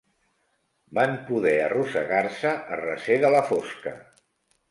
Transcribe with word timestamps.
Van 0.99 1.11
poder 1.27 1.51
arrossegar-se 1.65 2.55
a 2.77 2.79
recer 2.81 3.17
de 3.25 3.31
la 3.37 3.43
fosca. 3.51 3.93